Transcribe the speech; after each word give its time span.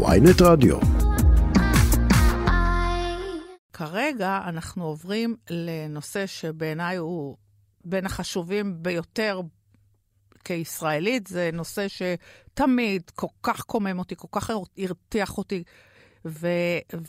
ויינט 0.00 0.42
רדיו. 0.42 0.78
כרגע 3.72 4.40
אנחנו 4.44 4.84
עוברים 4.84 5.36
לנושא 5.50 6.26
שבעיניי 6.26 6.96
הוא 6.96 7.36
בין 7.84 8.06
החשובים 8.06 8.82
ביותר 8.82 9.40
כישראלית. 10.44 11.26
זה 11.26 11.50
נושא 11.52 11.86
שתמיד 11.88 13.10
כל 13.14 13.26
כך 13.42 13.60
קומם 13.60 13.98
אותי, 13.98 14.14
כל 14.16 14.28
כך 14.32 14.50
הרתיח 14.78 15.38
אותי, 15.38 15.62
ו, 16.24 16.48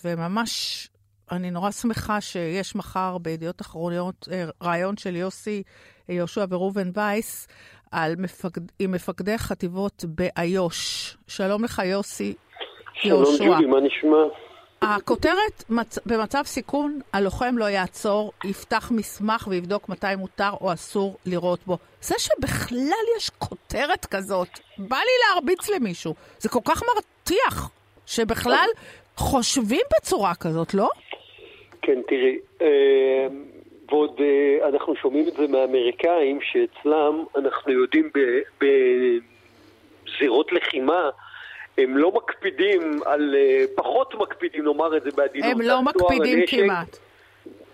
וממש 0.03 0.89
אני 1.31 1.51
נורא 1.51 1.71
שמחה 1.71 2.21
שיש 2.21 2.75
מחר 2.75 3.17
בידיעות 3.17 3.61
אחרונות 3.61 4.27
אה, 4.31 4.45
רעיון 4.63 4.97
של 4.97 5.15
יוסי 5.15 5.63
יהושע 6.09 6.45
וראובן 6.49 6.91
וייס 6.93 7.47
על 7.91 8.15
מפקד, 8.15 8.61
עם 8.79 8.91
מפקדי 8.91 9.37
חטיבות 9.37 10.05
באיו"ש. 10.07 11.17
שלום 11.27 11.63
לך, 11.63 11.81
יוסי 11.85 12.33
יהושע. 13.03 13.37
שלום 13.37 13.55
ג'ודי, 13.55 13.65
מה 13.65 13.79
נשמע? 13.79 14.23
הכותרת, 14.81 15.63
מצ... 15.69 15.99
במצב 16.05 16.41
סיכון, 16.45 16.99
הלוחם 17.13 17.57
לא 17.57 17.65
יעצור, 17.65 18.31
יפתח 18.43 18.91
מסמך 18.95 19.47
ויבדוק 19.47 19.89
מתי 19.89 20.15
מותר 20.17 20.49
או 20.61 20.73
אסור 20.73 21.17
לירות 21.25 21.59
בו. 21.65 21.77
זה 22.01 22.15
שבכלל 22.17 23.03
יש 23.17 23.29
כותרת 23.29 24.05
כזאת, 24.05 24.47
בא 24.77 24.97
לי 24.97 25.11
להרביץ 25.25 25.69
למישהו. 25.69 26.13
זה 26.39 26.49
כל 26.49 26.59
כך 26.65 26.83
מרתיח, 26.83 27.69
שבכלל 28.05 28.67
חושבים 29.15 29.81
בצורה 29.97 30.35
כזאת, 30.35 30.73
לא? 30.73 30.89
כן, 31.81 32.01
תראי, 32.07 32.37
אה, 32.61 33.27
ועוד 33.89 34.19
אה, 34.19 34.69
אנחנו 34.69 34.95
שומעים 34.95 35.27
את 35.27 35.33
זה 35.33 35.47
מהאמריקאים, 35.47 36.39
שאצלם 36.41 37.25
אנחנו 37.35 37.71
יודעים 37.71 38.09
בזירות 40.07 40.51
לחימה, 40.51 41.09
הם 41.77 41.97
לא 41.97 42.11
מקפידים 42.11 42.99
על, 43.05 43.35
אה, 43.37 43.65
פחות 43.75 44.15
מקפידים, 44.15 44.63
נאמר 44.63 44.97
את 44.97 45.03
זה 45.03 45.09
בעדינות. 45.15 45.51
הם 45.51 45.61
לא 45.61 45.81
מקפידים 45.81 46.39
הנשק. 46.39 46.57
כמעט. 46.57 46.97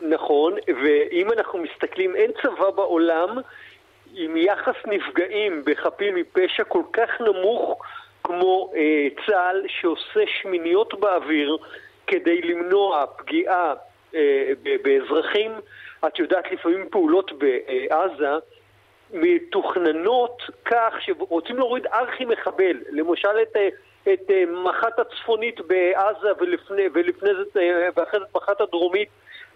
נכון, 0.01 0.53
ואם 0.83 1.31
אנחנו 1.31 1.59
מסתכלים, 1.59 2.15
אין 2.15 2.31
צבא 2.41 2.69
בעולם 2.69 3.37
עם 4.15 4.37
יחס 4.37 4.75
נפגעים 4.85 5.61
בחפים 5.65 6.15
מפשע 6.15 6.63
כל 6.63 6.83
כך 6.93 7.09
נמוך 7.21 7.81
כמו 8.23 8.71
אה, 8.75 9.07
צה"ל 9.25 9.63
שעושה 9.67 10.19
שמיניות 10.41 10.99
באוויר 10.99 11.57
כדי 12.07 12.41
למנוע 12.41 13.05
פגיעה 13.17 13.73
אה, 14.15 14.51
באזרחים. 14.83 15.51
את 16.07 16.19
יודעת, 16.19 16.51
לפעמים 16.51 16.89
פעולות 16.91 17.31
בעזה 17.31 18.29
מתוכננות 19.13 20.41
כך 20.65 20.93
שרוצים 20.99 21.57
להוריד 21.57 21.87
ארכי 21.87 22.25
מחבל, 22.25 22.77
למשל 22.89 23.41
את, 23.41 23.55
אה, 23.55 23.69
את 24.03 24.31
אה, 24.31 24.43
מח"ט 24.63 24.99
הצפונית 24.99 25.59
בעזה 25.61 26.27
ולפני, 26.39 26.83
ולפני 26.93 27.29
זה, 27.53 27.89
ואחרי 27.95 28.19
זה 28.19 28.25
מח"ט 28.35 28.61
הדרומית, 28.61 29.09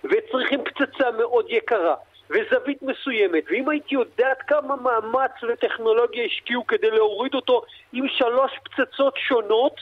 וצריכים 0.03 0.63
פצצה 0.63 1.11
מאוד 1.11 1.45
יקרה. 1.49 1.95
וזווית 2.30 2.81
מסוימת, 2.81 3.44
ואם 3.49 3.69
הייתי 3.69 3.95
יודעת 3.95 4.38
כמה 4.47 4.75
מאמץ 4.75 5.31
וטכנולוגיה 5.49 6.25
השקיעו 6.25 6.67
כדי 6.67 6.91
להוריד 6.91 7.33
אותו 7.33 7.61
עם 7.94 8.08
שלוש 8.08 8.52
פצצות 8.64 9.14
שונות, 9.17 9.75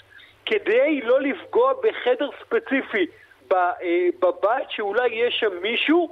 כדי 0.45 1.01
לא 1.03 1.21
לפגוע 1.21 1.73
בחדר 1.73 2.29
ספציפי 2.45 3.05
אה, 3.53 4.07
בבית 4.19 4.69
שאולי 4.69 5.09
יש 5.13 5.39
שם 5.39 5.51
מישהו, 5.61 6.11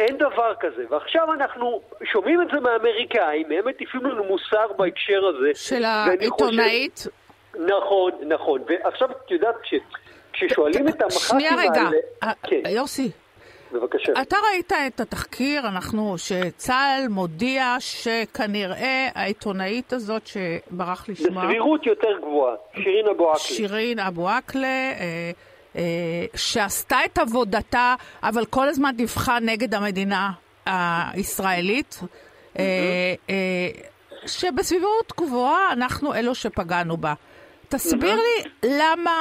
אין 0.00 0.16
דבר 0.16 0.54
כזה. 0.60 0.84
ועכשיו 0.90 1.32
אנחנו 1.32 1.82
שומעים 2.04 2.42
את 2.42 2.48
זה 2.52 2.60
מהאמריקאים, 2.60 3.52
הם 3.52 3.68
מטיפים 3.68 4.06
לנו 4.06 4.24
מוסר 4.24 4.72
בהקשר 4.76 5.26
הזה. 5.26 5.50
של 5.54 5.84
העיתונאית? 5.84 6.96
חושב... 6.96 7.10
נכון, 7.58 8.12
נכון. 8.26 8.60
ועכשיו 8.68 9.10
את 9.10 9.30
יודעת, 9.30 9.54
כש... 9.62 9.74
כששואלים 10.32 10.88
את 10.88 11.02
המח"טים 11.02 11.36
האלה... 11.36 11.50
שנייה 11.50 11.70
רגע, 11.70 11.90
אה, 12.22 12.32
כן. 12.42 12.62
יוסי. 12.68 13.10
בבקשה. 13.72 14.12
אתה 14.22 14.36
ראית 14.50 14.72
את 14.72 15.00
התחקיר, 15.00 15.68
אנחנו, 15.68 16.14
שצה"ל 16.18 17.08
מודיע 17.08 17.76
שכנראה 17.78 19.08
העיתונאית 19.14 19.92
הזאת 19.92 20.26
שברח 20.26 21.08
לשמה... 21.08 21.44
בסבירות 21.44 21.86
יותר 21.86 22.18
גבוהה, 22.18 22.54
שירין 22.74 23.08
אבו 23.08 23.30
עקלה. 23.30 23.38
שירין 23.38 23.98
אבו 23.98 24.28
עקלה, 24.28 24.66
אה, 24.66 25.30
אה, 25.76 25.82
שעשתה 26.36 26.96
את 27.04 27.18
עבודתה, 27.18 27.94
אבל 28.22 28.44
כל 28.44 28.68
הזמן 28.68 28.90
דיווחה 28.96 29.38
נגד 29.40 29.74
המדינה 29.74 30.30
הישראלית, 30.66 32.00
אה, 32.58 32.64
אה, 33.30 33.34
שבסביבות 34.26 35.12
גבוהה 35.20 35.72
אנחנו 35.72 36.14
אלו 36.14 36.34
שפגענו 36.34 36.96
בה. 36.96 37.14
תסביר 37.68 38.14
לי 38.14 38.50
למה 38.64 39.20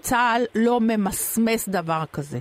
צה"ל 0.00 0.42
לא 0.54 0.78
ממסמס 0.80 1.68
דבר 1.68 2.00
כזה. 2.12 2.38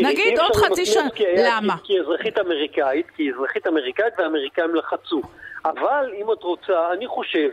נגיד 0.00 0.38
עוד 0.38 0.56
חצי 0.56 0.86
שנה, 0.86 1.08
למה? 1.36 1.74
כי 1.84 2.00
אזרחית 2.00 2.38
אמריקאית, 2.38 3.10
כי 3.10 3.30
אזרחית 3.30 3.66
אמריקאית 3.66 4.14
והאמריקאים 4.18 4.74
לחצו. 4.74 5.22
אבל 5.64 6.12
אם 6.20 6.32
את 6.32 6.42
רוצה, 6.42 6.92
אני 6.92 7.06
חושב, 7.06 7.48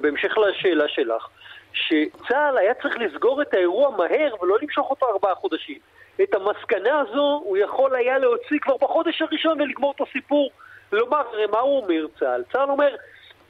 בהמשך 0.00 0.38
לשאלה 0.38 0.88
שלך, 0.88 1.28
שצה"ל 1.72 2.58
היה 2.58 2.74
צריך 2.74 2.96
לסגור 2.98 3.42
את 3.42 3.54
האירוע 3.54 3.90
מהר 3.90 4.42
ולא 4.42 4.56
למשוך 4.62 4.90
אותו 4.90 5.06
ארבעה 5.06 5.34
חודשים. 5.34 5.78
את 6.22 6.34
המסקנה 6.34 7.00
הזו 7.00 7.40
הוא 7.44 7.56
יכול 7.56 7.94
היה 7.94 8.18
להוציא 8.18 8.58
כבר 8.60 8.76
בחודש 8.76 9.22
הראשון 9.22 9.60
ולגמור 9.60 9.94
את 9.96 10.08
הסיפור. 10.08 10.50
לומר, 10.92 11.22
מה 11.50 11.58
הוא 11.58 11.82
אומר 11.82 12.06
צה"ל? 12.18 12.42
צה"ל 12.52 12.70
אומר, 12.70 12.96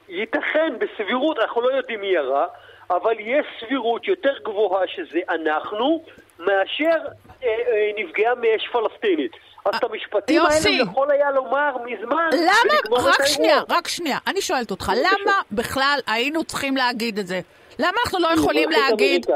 ייתכן 0.09 0.73
בסבירות, 0.79 1.39
אנחנו 1.39 1.61
לא 1.61 1.69
יודעים 1.69 2.01
מי 2.01 2.07
ירה, 2.07 2.47
אבל 2.91 3.15
יש 3.21 3.47
סבירות 3.61 4.09
יותר 4.09 4.33
גבוהה 4.45 4.83
שזה 4.87 5.19
אנחנו, 5.29 6.05
מאשר 6.39 6.99
אה, 7.43 7.49
אה, 7.49 7.91
נפגעה 7.97 8.35
מאש 8.35 8.69
פלסטינית. 8.73 9.33
אז 9.65 9.75
את 9.77 9.85
המשפטים 9.85 10.43
האלה 10.43 10.83
יכול 10.83 11.11
היה 11.11 11.31
לומר 11.31 11.77
מזמן, 11.85 12.31
למה? 12.33 13.01
רק 13.11 13.27
שנייה, 13.27 13.61
רק 13.69 13.89
שנייה. 13.89 14.19
אני 14.27 14.41
שואלת 14.41 14.71
אותך, 14.71 14.93
למה 14.97 15.33
בכלל 15.53 15.99
היינו 16.07 16.45
צריכים 16.45 16.77
להגיד 16.77 17.19
את 17.19 17.27
זה? 17.27 17.41
למה 17.79 17.93
אנחנו 18.05 18.19
לא 18.19 18.29
יכולים 18.29 18.71
להגיד... 18.71 19.27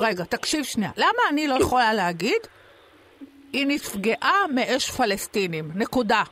רגע, 0.00 0.24
תקשיב 0.24 0.64
שנייה. 0.64 0.90
למה 0.96 1.22
אני 1.30 1.48
לא 1.48 1.54
כן. 1.54 1.60
יכולה 1.60 1.94
להגיד, 1.94 2.46
היא 3.52 3.66
נפגעה 3.66 4.42
מאש 4.54 4.90
פלסטינים, 4.90 5.70
נקודה. 5.74 6.22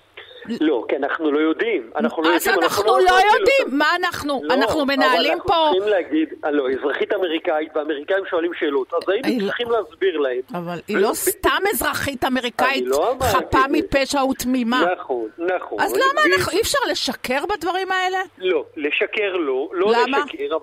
לא, 0.61 0.85
כי 0.89 0.97
אנחנו 0.97 1.33
לא 1.33 1.39
יודעים. 1.39 1.91
אנחנו 1.97 2.23
לא 2.23 2.29
אז 2.35 2.47
יודעים, 2.47 2.65
אנחנו 2.65 2.85
לא, 2.85 3.01
לא 3.01 3.15
יודעים. 3.39 3.79
מה 3.79 3.87
אנחנו? 3.97 4.41
לא, 4.45 4.55
אנחנו 4.55 4.87
מנהלים 4.87 5.39
פה... 5.47 5.55
אבל 5.55 5.63
אנחנו 5.63 5.73
צריכים 5.73 5.89
להגיד, 5.89 6.29
לא, 6.51 6.71
אזרחית 6.71 7.13
אמריקאית, 7.13 7.77
והאמריקאים 7.77 8.25
שואלים 8.31 8.55
שאלות, 8.55 8.95
אז 8.95 9.09
היינו 9.09 9.47
צריכים 9.47 9.71
להסביר 9.71 10.19
להם. 10.19 10.41
אבל 10.55 10.81
היא 10.89 10.97
לא 10.97 11.11
סתם 11.13 11.63
אזרחית 11.71 12.25
אמריקאית 12.25 12.85
לא 12.87 13.15
חפה 13.23 13.59
מפשע 13.71 14.25
ותמימה. 14.25 14.85
נכון, 14.95 15.29
נכון. 15.39 15.81
אז 15.81 15.93
למה 15.95 16.21
אנחנו, 16.35 16.53
אי 16.53 16.61
אפשר 16.61 16.79
לשקר 16.91 17.41
בדברים 17.57 17.93
האלה? 17.93 18.19
לא, 18.39 18.65
לשקר 18.77 19.37
לא, 19.37 19.69
לא 19.73 19.93
לשקר, 19.93 20.57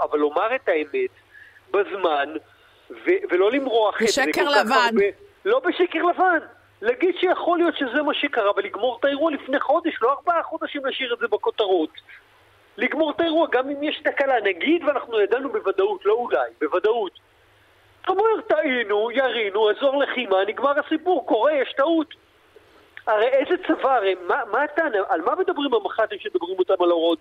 אבל 0.00 0.18
לומר 0.18 0.54
את 0.54 0.68
האמת 0.68 1.10
בזמן, 1.70 2.28
ולא 3.30 3.52
למרוח 3.52 4.02
את 4.02 4.08
זה. 4.08 4.22
בשקר 4.26 4.48
לבן. 4.48 4.94
לא 5.44 5.60
בשקר 5.68 6.02
לבן. 6.02 6.38
להגיד 6.82 7.14
שיכול 7.20 7.58
להיות 7.58 7.76
שזה 7.76 8.02
מה 8.02 8.14
שקרה 8.14 8.50
ולגמור 8.56 8.96
את 9.00 9.04
האירוע 9.04 9.30
לפני 9.32 9.60
חודש, 9.60 9.98
לא 10.02 10.12
ארבעה 10.12 10.42
חודשים 10.42 10.84
להשאיר 10.84 11.14
את 11.14 11.18
זה 11.18 11.26
בכותרות. 11.28 11.90
לגמור 12.76 13.10
את 13.10 13.20
האירוע, 13.20 13.46
גם 13.52 13.70
אם 13.70 13.82
יש 13.82 14.00
תקלה, 14.04 14.40
נגיד 14.40 14.84
ואנחנו 14.84 15.20
ידענו 15.20 15.52
בוודאות, 15.52 16.06
לא 16.06 16.12
אולי, 16.12 16.50
בוודאות. 16.60 17.18
אומר, 18.08 18.40
טעינו, 18.46 19.10
ירינו, 19.10 19.70
אזור 19.70 20.02
לחימה, 20.02 20.36
נגמר 20.46 20.72
הסיפור, 20.86 21.26
קורה, 21.26 21.52
יש 21.52 21.72
טעות. 21.76 22.14
הרי 23.06 23.26
איזה 23.26 23.54
צבא, 23.68 23.96
הרי 23.96 24.14
מה, 24.26 24.42
מה 24.52 24.62
הטענה, 24.62 24.98
על 25.08 25.20
מה 25.20 25.34
מדברים 25.34 25.74
המח"טים 25.74 26.18
שמדברים 26.18 26.58
אותם 26.58 26.82
על 26.82 26.90
הוראות 26.90 27.18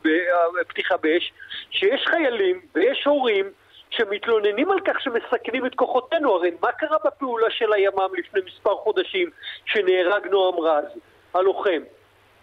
בפתיחה 0.60 0.98
באש? 0.98 1.34
שיש 1.72 2.06
חיילים 2.06 2.62
ויש 2.76 3.04
הורים 3.06 3.46
שמתלוננים 3.92 4.72
על 4.72 4.80
כך 4.86 5.02
שמסכנים 5.02 5.66
את 5.66 5.76
כוחותינו. 5.76 6.36
הרי 6.36 6.52
מה 6.62 6.72
קרה 6.72 6.98
בפעולה 7.06 7.50
של 7.50 7.74
הימ"מ 7.74 8.16
לפני 8.18 8.42
מספר 8.46 8.76
חודשים 8.76 9.30
שנהרג 9.66 10.28
נועם 10.28 10.60
רז, 10.60 10.86
הלוחם? 11.34 11.82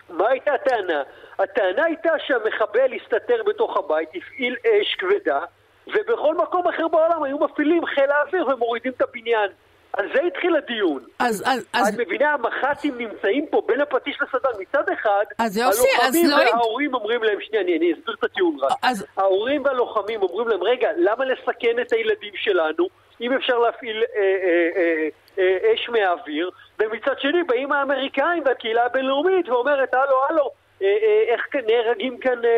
מה 0.09 0.29
הייתה 0.29 0.53
הטענה? 0.53 1.03
הטענה 1.39 1.85
הייתה 1.85 2.13
שהמחבל 2.27 2.93
הסתתר 2.93 3.43
בתוך 3.47 3.77
הבית, 3.77 4.09
הפעיל 4.15 4.57
אש 4.67 4.95
כבדה, 4.95 5.41
ובכל 5.87 6.35
מקום 6.35 6.69
אחר 6.69 6.89
בעולם 6.89 7.23
היו 7.23 7.39
מפעילים 7.39 7.87
חיל 7.87 8.11
האוויר 8.11 8.47
ומורידים 8.49 8.93
את 8.97 9.03
הבניין. 9.03 9.51
על 9.93 10.09
זה 10.15 10.21
התחיל 10.27 10.57
הדיון. 10.57 11.03
אז, 11.19 11.43
אז, 11.47 11.67
אז... 11.73 11.89
את 11.89 12.01
מבינה, 12.01 12.33
המח"טים 12.33 12.99
נמצאים 12.99 13.47
פה 13.51 13.63
בין 13.67 13.81
הפטיש 13.81 14.19
לסדן. 14.21 14.51
מצד 14.61 14.89
אחד, 14.93 15.25
אז 15.39 15.57
יוסי, 15.57 15.89
אז 16.03 16.15
לא... 16.15 16.21
הלוחמים 16.21 16.55
וההורים 16.55 16.95
אומרים 16.95 17.23
להם, 17.23 17.39
שנייה, 17.41 17.63
אני, 17.65 17.79
אני 17.79 17.93
אסביר 17.93 18.15
את 18.19 18.25
הטיעון 18.25 18.57
רק. 18.61 18.73
אז... 18.83 19.07
ההורים 19.17 19.65
והלוחמים 19.65 20.23
אומרים 20.23 20.49
להם, 20.49 20.63
רגע, 20.63 20.89
למה 20.97 21.25
לסכן 21.25 21.81
את 21.81 21.93
הילדים 21.93 22.33
שלנו, 22.35 22.89
אם 23.21 23.33
אפשר 23.33 23.59
להפעיל 23.59 24.03
אה, 24.17 24.23
אה, 24.23 24.69
אה, 24.77 25.09
אה, 25.39 25.75
אש 25.75 25.89
מהאוויר? 25.89 26.51
ומצד 26.79 27.21
שני, 27.21 27.43
באים 27.43 27.73
האמריקאים 27.73 28.43
והקהילה 28.47 28.85
הבינלאומית 28.85 29.49
ואומרת, 29.49 29.95
הלו, 29.95 30.17
הלו, 30.29 30.51
אה, 30.83 30.87
אה, 31.03 31.23
איך 31.35 31.47
נהרגים 31.67 32.19
כאן 32.19 32.45
אה, 32.45 32.51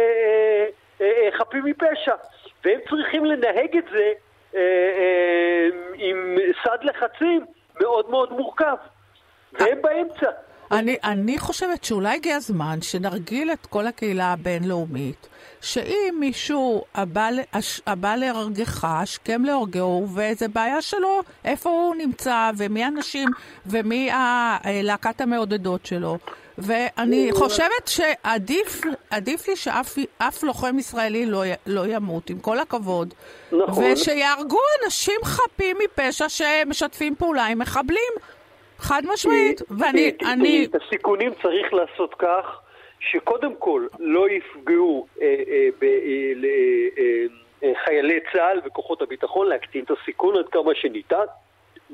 אה, 1.01 1.11
אה, 1.25 1.39
חפים 1.39 1.65
מפשע? 1.65 2.15
והם 2.65 2.81
צריכים 2.91 3.25
לנהג 3.25 3.77
את 3.77 3.85
זה 3.93 3.99
אה, 3.99 4.13
אה, 4.13 4.30
עם 5.95 6.37
סד 6.65 6.79
לחצים 6.83 7.47
מאוד 7.81 8.11
מאוד 8.11 8.33
מורכב, 8.33 8.77
והם 9.53 9.83
באמצע. 9.83 10.31
אני, 10.71 10.97
אני 11.05 11.39
חושבת 11.39 11.85
שאולי 11.85 12.17
הגיע 12.17 12.37
הזמן 12.37 12.79
שנרגיל 12.83 13.53
את 13.53 13.67
כל 13.67 13.87
הקהילה 13.87 14.33
הבינלאומית, 14.33 15.29
שאם 15.61 16.15
מישהו 16.21 16.85
הבא, 17.87 18.17
להרגך, 18.17 18.85
השכם 18.85 19.45
להורגהו, 19.45 20.07
וזה 20.15 20.49
בעיה 20.49 20.83
שלו, 20.83 21.21
איפה 21.45 21.71
הוא 21.71 21.95
נמצא, 21.95 22.51
ומי 22.57 22.85
האנשים, 22.85 23.29
ומי 23.67 24.11
להקת 24.65 25.21
המעודדות 25.21 25.87
שלו. 25.87 26.19
ואני 26.63 27.31
חושבת 27.33 27.87
שעדיף 27.87 29.49
לי 29.49 29.57
שאף 29.57 30.43
לוחם 30.43 30.79
ישראלי 30.79 31.27
לא, 31.27 31.43
לא 31.67 31.87
ימות, 31.87 32.31
עם 32.31 32.39
כל 32.39 32.59
הכבוד. 32.59 33.15
נכון. 33.53 33.85
ושיהרגו 33.85 34.59
אנשים 34.85 35.21
חפים 35.25 35.77
מפשע 35.85 36.29
שמשתפים 36.29 37.15
פעולה 37.15 37.47
עם 37.47 37.59
מחבלים. 37.59 38.13
חד 38.81 39.03
משמעית, 39.13 39.63
ואני... 39.71 40.13
אני... 40.33 40.65
את 40.65 40.75
הסיכונים 40.83 41.33
צריך 41.43 41.75
לעשות 41.75 42.15
כך 42.19 42.61
שקודם 43.01 43.57
כל 43.59 43.87
לא 43.99 44.27
יפגעו 44.31 45.07
אה, 45.23 45.27
אה, 45.49 45.69
אה, 47.63 48.19
צה"ל 48.33 48.61
וכוחות 48.65 49.03
הביטחון, 49.03 49.49
להקטין 49.49 49.85
את 49.85 49.91
הסיכון 49.91 50.37
עד 50.37 50.49
כמה 50.49 50.75
שניתן, 50.75 51.25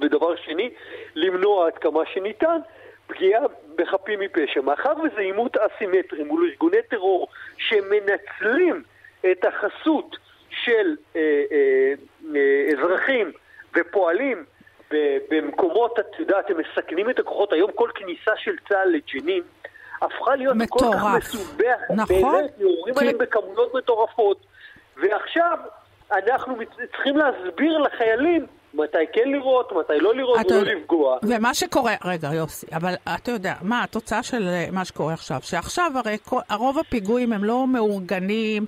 ודבר 0.03 0.37
שני, 0.37 0.71
למנוע 1.15 1.67
עד 1.67 1.79
כמה 1.79 2.01
שניתן 2.15 2.59
פגיעה 3.07 3.41
בחפים 3.77 4.21
מפשע. 4.21 4.61
מאחר 4.61 4.93
וזה 5.05 5.21
עימות 5.21 5.57
אסימטרי 5.57 6.25
מול 6.25 6.51
ארגוני 6.51 6.83
טרור 6.91 7.29
שמנצלים 7.57 8.83
את 9.33 9.45
החסות 9.45 10.17
של 10.51 10.97
אה, 11.17 11.21
אה, 11.53 11.93
אה, 12.37 12.69
אזרחים 12.73 13.33
ופועלים 13.77 14.45
במקומות, 15.31 15.99
את 15.99 16.19
יודעת, 16.19 16.51
הם 16.51 16.57
מסכנים 16.59 17.11
את 17.11 17.19
הכוחות. 17.19 17.53
היום 17.53 17.71
כל 17.75 17.91
כניסה 17.95 18.31
של 18.37 18.53
צה"ל 18.69 18.89
לג'נין 18.89 19.43
הפכה 20.03 20.37
להיות 20.37 20.57
מטורף. 20.57 20.83
כל 20.83 20.93
כך 20.93 21.17
מסובך. 21.17 21.79
נכון. 21.97 22.33
באמת, 22.33 22.51
יורים 22.59 22.95
כי... 22.95 23.01
עליהם 23.01 23.19
בכמויות 23.19 23.75
מטורפות. 23.75 24.47
ועכשיו 24.97 25.59
אנחנו 26.13 26.55
צריכים 26.93 27.17
להסביר 27.17 27.79
לחיילים 27.79 28.47
מתי 28.77 28.99
כן 29.13 29.29
לראות, 29.29 29.73
מתי 29.73 29.93
לא 30.01 30.15
לראות 30.15 30.47
ולא 30.47 30.55
יודע, 30.59 30.73
לפגוע. 30.73 31.19
ומה 31.23 31.55
שקורה, 31.55 31.95
רגע 32.05 32.29
יוסי, 32.35 32.67
אבל 32.73 32.95
אתה 33.15 33.31
יודע, 33.31 33.55
מה 33.63 33.83
התוצאה 33.83 34.23
של 34.23 34.49
אה, 34.49 34.67
מה 34.73 34.85
שקורה 34.85 35.15
עכשיו? 35.15 35.39
שעכשיו 35.43 35.93
הרי 35.95 36.17
כל, 36.25 36.41
הרוב 36.49 36.79
הפיגועים 36.79 37.33
הם 37.33 37.45
לא 37.45 37.67
מאורגנים 37.67 38.67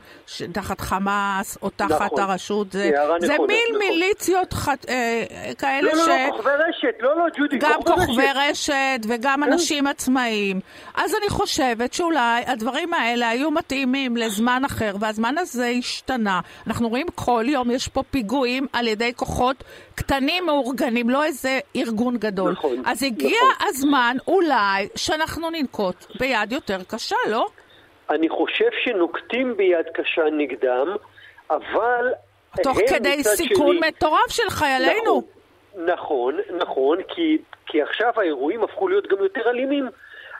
תחת 0.52 0.81
חמאס 0.81 1.58
או 1.62 1.70
תחת 1.70 1.90
נכון. 1.90 2.20
הרשות, 2.20 2.72
זה, 2.72 2.90
זה 3.20 3.34
נכון, 3.34 3.46
מין 3.46 3.58
נכון. 3.69 3.78
מיליציות 3.78 4.52
ח, 4.52 4.69
אה, 4.69 5.25
כאלה 5.58 5.93
לא, 5.93 6.05
ש... 6.05 6.08
לא, 6.08 6.16
לא, 6.16 6.31
כוכבי 6.31 6.50
רשת, 6.50 6.96
לא, 7.00 7.19
לא, 7.19 7.25
ג'ודי, 7.38 7.58
גם 7.58 7.82
כוכבי 7.82 8.22
רשת. 8.34 8.49
רשת 8.69 9.00
וגם 9.08 9.43
כן. 9.44 9.52
אנשים 9.52 9.87
עצמאיים. 9.87 10.60
אז 10.94 11.14
אני 11.14 11.28
חושבת 11.28 11.93
שאולי 11.93 12.43
הדברים 12.46 12.94
האלה 12.94 13.28
היו 13.28 13.50
מתאימים 13.50 14.16
לזמן 14.16 14.62
אחר, 14.66 14.94
והזמן 15.00 15.38
הזה 15.38 15.66
השתנה. 15.78 16.40
אנחנו 16.66 16.88
רואים 16.88 17.06
כל 17.14 17.44
יום 17.49 17.70
יש 17.70 17.88
פה 17.88 18.02
פיגועים 18.10 18.66
על 18.72 18.88
ידי 18.88 19.12
כוחות 19.16 19.64
קטנים 19.98 20.46
מאורגנים, 20.46 21.10
לא 21.10 21.24
איזה 21.24 21.58
ארגון 21.76 22.16
גדול. 22.16 22.52
נכון. 22.52 22.82
אז 22.86 23.02
הגיע 23.02 23.28
נכון. 23.28 23.68
הזמן 23.68 24.16
אולי 24.26 24.88
שאנחנו 24.96 25.50
ננקוט 25.50 26.06
ביד 26.20 26.52
יותר 26.52 26.78
קשה, 26.88 27.16
לא? 27.30 27.46
אני 28.10 28.28
חושב 28.28 28.68
שנוקטים 28.84 29.56
ביד 29.56 29.86
קשה 29.94 30.22
נגדם, 30.32 30.96
אבל... 31.50 32.12
תוך 32.62 32.78
כדי 32.88 33.24
סיכון 33.24 33.76
שלי... 33.76 33.88
מטורף 33.88 34.30
של 34.30 34.50
חיילינו. 34.50 35.22
נכון, 35.74 35.84
נכון, 35.86 36.34
נכון, 36.58 36.98
כי, 37.08 37.38
כי 37.66 37.82
עכשיו 37.82 38.12
האירועים 38.16 38.64
הפכו 38.64 38.88
להיות 38.88 39.06
גם 39.06 39.18
יותר 39.22 39.50
אלימים. 39.50 39.88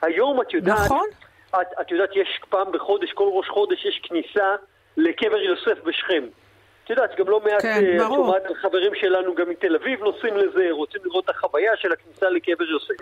היום 0.01 0.41
את 0.41 0.53
יודעת... 0.53 0.79
נכון. 0.85 1.07
את, 1.49 1.67
את 1.81 1.91
יודעת, 1.91 2.09
יש 2.15 2.39
פעם 2.49 2.71
בחודש, 2.71 3.11
כל 3.11 3.29
ראש 3.33 3.49
חודש 3.49 3.85
יש 3.85 4.01
כניסה 4.03 4.55
לקבר 4.97 5.37
יוסף 5.37 5.83
בשכם. 5.83 6.23
את 6.89 6.97
יודעת, 6.97 7.15
גם 7.15 7.29
לא 7.29 7.39
מעט 7.39 7.61
כן, 7.61 7.97
שומעת 7.97 8.45
על 8.45 8.55
חברים 8.55 8.95
שלנו 8.95 9.35
גם 9.35 9.49
מתל 9.49 9.75
אביב 9.75 10.03
נוסעים 10.03 10.37
לזה, 10.37 10.67
רוצים 10.71 11.01
לראות 11.05 11.25
את 11.25 11.29
החוויה 11.29 11.71
של 11.75 11.91
הכניסה 11.91 12.29
לקבר 12.29 12.63
יוסף, 12.63 12.93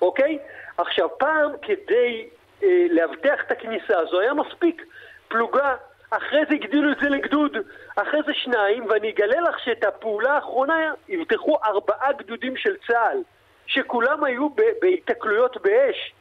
אוקיי? 0.00 0.38
עכשיו, 0.78 1.08
פעם 1.18 1.50
כדי 1.62 2.28
uh, 2.60 2.64
לאבטח 2.90 3.40
את 3.46 3.50
הכניסה 3.50 3.98
הזו 3.98 4.20
היה 4.20 4.34
מספיק 4.34 4.86
פלוגה, 5.28 5.74
אחרי 6.10 6.40
זה 6.48 6.54
הגדילו 6.54 6.92
את 6.92 6.96
זה 7.02 7.08
לגדוד, 7.08 7.56
אחרי 7.96 8.20
זה 8.26 8.32
שניים, 8.34 8.86
ואני 8.88 9.10
אגלה 9.10 9.40
לך 9.40 9.58
שאת 9.64 9.84
הפעולה 9.84 10.32
האחרונה 10.32 10.92
יבטחו 11.08 11.56
ארבעה 11.64 12.12
גדודים 12.12 12.56
של 12.56 12.76
צה"ל, 12.86 13.18
שכולם 13.66 14.24
היו 14.24 14.48
בהיתקלויות 14.80 15.56
באש. 15.62 16.12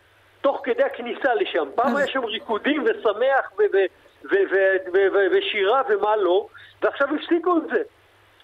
תוך 0.41 0.61
כדי 0.63 0.83
הכניסה 0.83 1.35
לשם. 1.35 1.67
פעם 1.75 1.95
היה 1.95 2.07
שם 2.07 2.25
ריקודים 2.25 2.83
ושמח 2.83 3.51
ושירה 5.31 5.81
ומה 5.89 6.15
לא, 6.15 6.47
ועכשיו 6.81 7.07
הפסיקו 7.15 7.57
את 7.57 7.63
זה. 7.73 7.81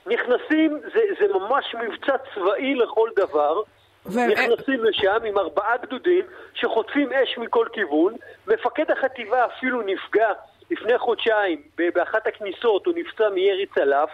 נכנסים, 0.05 0.79
זה, 0.93 0.99
זה 1.19 1.33
ממש 1.33 1.75
מבצע 1.75 2.15
צבאי 2.35 2.75
לכל 2.75 3.09
דבר. 3.15 3.61
ו... 4.05 4.19
נכנסים 4.27 4.83
לשם 4.83 5.17
עם 5.25 5.37
ארבעה 5.37 5.77
גדודים 5.77 6.25
שחוטפים 6.53 7.09
אש 7.13 7.37
מכל 7.37 7.67
כיוון. 7.73 8.15
מפקד 8.47 8.91
החטיבה 8.91 9.45
אפילו 9.45 9.81
נפגע 9.81 10.29
לפני 10.71 10.97
חודשיים 10.97 11.61
באחת 11.75 12.27
הכניסות, 12.27 12.85
הוא 12.85 12.93
נפצע 12.97 13.29
מירי 13.29 13.65
צלף. 13.75 14.09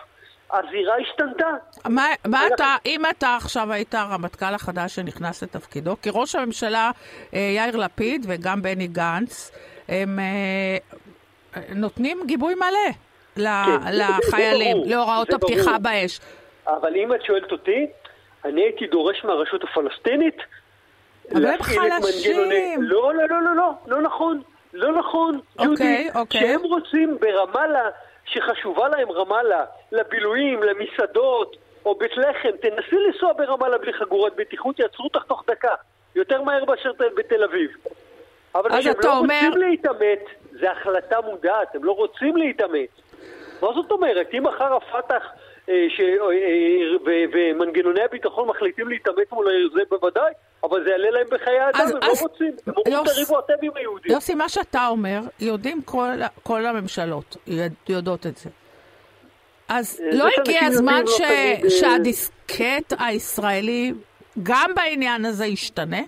הזירה 0.51 0.95
השתנתה. 0.97 1.49
מה, 1.89 2.05
מה 2.27 2.47
אתה, 2.47 2.75
אם 2.85 3.01
אתה 3.09 3.35
עכשיו 3.35 3.71
היית 3.71 3.95
הרמטכ"ל 3.95 4.53
החדש 4.53 4.95
שנכנס 4.95 5.43
לתפקידו, 5.43 5.95
כי 6.01 6.09
ראש 6.13 6.35
הממשלה 6.35 6.91
אה, 7.33 7.39
יאיר 7.39 7.77
לפיד 7.77 8.25
וגם 8.29 8.61
בני 8.61 8.87
גנץ, 8.87 9.51
הם 9.89 10.19
אה, 10.19 10.77
נותנים 11.75 12.19
גיבוי 12.25 12.55
מלא 12.55 12.91
כן, 13.35 13.43
לחיילים, 13.93 14.77
להוראות 14.85 15.33
הפתיחה 15.33 15.77
באש. 15.77 16.19
אבל 16.67 16.95
אם 16.95 17.13
את 17.13 17.23
שואלת 17.23 17.51
אותי, 17.51 17.87
אני 18.45 18.61
הייתי 18.61 18.87
דורש 18.87 19.23
מהרשות 19.23 19.63
הפלסטינית 19.63 20.37
אבל 21.33 21.45
הם 21.45 21.63
חלשים. 21.63 22.51
לא, 22.81 23.13
לא, 23.13 23.29
לא, 23.29 23.41
לא, 23.43 23.55
לא, 23.55 23.71
לא 23.87 24.01
נכון. 24.01 24.41
לא 24.73 24.91
נכון, 24.91 25.39
אוקיי, 25.59 25.67
ג'ודי. 25.67 26.09
אוקיי. 26.15 26.41
שהם 26.41 26.63
רוצים 26.63 27.17
ברמאללה, 27.19 27.89
שחשובה 28.25 28.87
להם 28.87 29.11
רמאללה, 29.11 29.65
לבילויים, 29.91 30.63
למסעדות, 30.63 31.55
או 31.85 31.95
בית 31.95 32.11
לחם, 32.17 32.49
תנסי 32.61 32.95
לנסוע 33.07 33.33
ברמאללה 33.33 33.77
בלי 33.77 33.93
חגורת 33.93 34.33
בטיחות, 34.35 34.79
יעצרו 34.79 35.03
אותך 35.05 35.23
תוך 35.27 35.43
דקה. 35.47 35.75
יותר 36.15 36.41
מהר 36.41 36.65
מאשר 36.65 36.91
בתל 37.17 37.43
אביב. 37.43 37.71
אבל 38.55 38.79
כשהם 38.79 38.93
לא 39.03 39.17
אומר... 39.17 39.41
רוצים 39.45 39.61
להתעמת, 39.61 40.19
זו 40.59 40.67
החלטה 40.67 41.21
מודעת, 41.21 41.75
הם 41.75 41.83
לא 41.83 41.91
רוצים 41.91 42.37
להתעמת. 42.37 42.89
מה 43.61 43.67
זאת 43.73 43.91
אומרת? 43.91 44.27
אם 44.33 44.43
מחר 44.43 44.75
הפת"ח 44.75 45.23
אה, 45.69 45.85
ש... 45.89 45.99
אה, 45.99 46.05
אה, 46.31 47.25
ומנגנוני 47.33 48.01
הביטחון 48.01 48.47
מחליטים 48.47 48.87
להתעמת 48.87 49.31
מול 49.31 49.69
זה 49.73 49.81
בוודאי, 49.89 50.31
אבל 50.63 50.83
זה 50.83 50.89
יעלה 50.89 51.09
להם 51.11 51.27
בחיי 51.31 51.69
אדם, 51.69 51.87
הם 51.87 52.09
לא 52.09 52.13
רוצים. 52.21 52.53
הם 52.67 52.73
אומרים 52.77 53.05
תריבו 53.05 53.39
אתם 53.39 53.53
עם 53.61 53.71
היהודים. 53.75 54.11
יוסי, 54.11 54.35
מה 54.35 54.49
שאתה 54.49 54.87
אומר, 54.87 55.19
יודעים 55.39 55.81
כל, 55.81 56.09
כל 56.43 56.65
הממשלות, 56.65 57.37
יודעות 57.89 58.25
את 58.25 58.37
זה. 58.37 58.49
אז 59.67 60.01
לא 60.11 60.27
הגיע 60.37 60.65
הזמן 60.65 61.01
לא 61.05 61.11
ש... 61.11 61.21
שהדיסקט 61.79 62.93
הישראלי 62.99 63.93
גם 64.43 64.71
בעניין 64.75 65.25
הזה 65.25 65.45
ישתנה? 65.45 66.01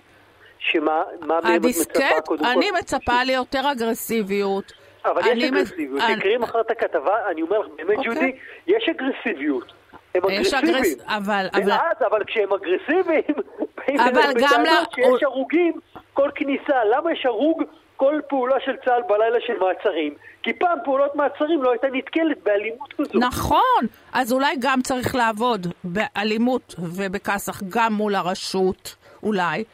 שמה, 0.60 1.02
מה 1.20 1.40
באמת 1.40 1.64
מצפה 1.64 2.20
קודם 2.24 2.44
כל? 2.44 2.50
אני 2.50 2.70
מצפה 2.70 3.24
ליותר 3.24 3.72
אגרסיביות. 3.72 4.72
אבל 5.04 5.22
יש 5.26 5.44
אגרסיביות. 5.44 6.02
תקראי 6.18 6.36
מחר 6.36 6.60
את 6.60 6.70
הכתבה, 6.70 7.30
אני 7.30 7.42
אומר 7.42 7.58
לך, 7.58 7.66
באמת, 7.76 7.98
אוקיי. 7.98 8.14
ג'ודי, 8.14 8.32
יש 8.66 8.88
אגרסיביות. 8.88 9.72
הם 10.14 10.22
אגרסיביים. 10.24 10.98
אבל... 11.06 11.46
ואז, 11.66 11.96
אבל 12.10 12.24
כשהם 12.26 12.52
אגרסיביים, 12.52 13.34
אבל 14.08 14.32
גם 14.40 14.62
ל... 14.62 14.68
שיש 14.94 15.22
הרוגים 15.22 15.72
כל 16.12 16.30
כניסה. 16.34 16.84
למה 16.84 17.12
יש 17.12 17.26
הרוג 17.26 17.62
כל 17.96 18.20
פעולה 18.28 18.56
של 18.64 18.76
צה"ל 18.84 19.02
בלילה 19.08 19.38
של 19.46 19.52
מעצרים? 19.58 20.14
כי 20.42 20.52
פעם 20.52 20.78
פעולות 20.84 21.16
מעצרים 21.16 21.62
לא 21.62 21.70
הייתה 21.70 21.86
נתקלת 21.92 22.42
באלימות 22.42 22.92
כזו. 22.92 23.18
נכון, 23.18 23.86
אז 24.12 24.32
אולי 24.32 24.56
גם 24.60 24.82
צריך 24.82 25.14
לעבוד 25.14 25.66
באלימות 25.84 26.74
ובכסח 26.78 27.62
גם 27.68 27.92
מול 27.92 28.14
הרשות, 28.14 28.96
אולי. 29.22 29.64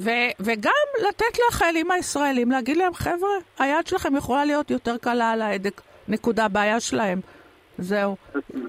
ו- 0.00 0.30
וגם 0.40 0.72
לתת 1.08 1.38
לחיילים 1.48 1.90
הישראלים, 1.90 2.50
להגיד 2.50 2.76
להם, 2.76 2.94
חבר'ה, 2.94 3.30
היד 3.58 3.86
שלכם 3.86 4.16
יכולה 4.16 4.44
להיות 4.44 4.70
יותר 4.70 4.96
קלה 4.96 5.30
על 5.30 5.42
ההדק, 5.42 5.80
נקודה, 6.08 6.48
בעיה 6.48 6.80
שלהם. 6.80 7.20
זהו. 7.78 8.16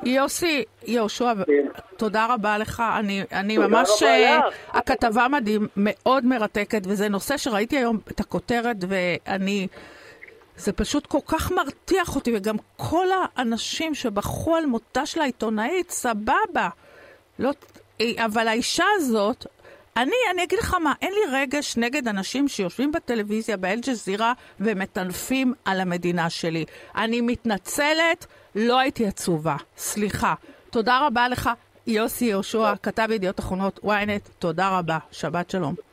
יוסי, 0.06 0.64
יהושע, 0.86 1.34
כן. 1.46 1.82
תודה 1.98 2.26
רבה 2.30 2.58
לך. 2.58 2.84
אני, 3.00 3.24
אני 3.32 3.58
ממש... 3.58 3.90
לך. 4.04 4.46
הכתבה 4.70 5.28
מדהים, 5.28 5.68
מאוד 5.78 6.26
מרתקת, 6.26 6.82
וזה 6.86 7.10
נושא 7.10 7.38
שראיתי 7.38 7.78
היום 7.78 7.98
את 8.12 8.20
הכותרת, 8.20 8.78
ואני... 8.88 9.68
זה 10.58 10.74
פשוט 10.74 11.06
כל 11.06 11.20
כך 11.28 11.52
מרתיח 11.52 12.16
אותי, 12.16 12.32
וגם 12.36 12.56
כל 12.78 13.08
האנשים 13.36 13.96
שבכו 13.96 14.56
על 14.56 14.66
מותה 14.66 15.06
של 15.06 15.22
העיתונאית, 15.22 15.90
סבבה. 15.90 16.70
לא, 17.40 17.52
אבל 18.18 18.48
האישה 18.48 18.86
הזאת, 18.96 19.46
אני, 19.98 20.16
אני 20.34 20.44
אגיד 20.44 20.60
לך 20.60 20.74
מה, 20.74 20.94
אין 21.02 21.14
לי 21.14 21.38
רגש 21.38 21.78
נגד 21.78 22.08
אנשים 22.08 22.48
שיושבים 22.48 22.92
בטלוויזיה 22.92 23.58
באל-ג'זירה 23.58 24.34
ומטנפים 24.60 25.54
על 25.66 25.80
המדינה 25.80 26.30
שלי. 26.30 26.66
אני 26.96 27.22
מתנצלת, 27.22 28.26
לא 28.56 28.80
הייתי 28.80 29.08
עצובה. 29.08 29.56
סליחה. 29.78 30.34
תודה 30.70 31.08
רבה 31.08 31.30
לך, 31.30 31.50
יוסי 31.88 32.26
יהושע, 32.26 32.74
כתב 32.84 33.08
ידיעות 33.12 33.40
אחרונות 33.40 33.80
ynet, 33.84 34.30
תודה 34.40 34.78
רבה. 34.78 34.98
שבת 35.12 35.50
שלום. 35.50 35.91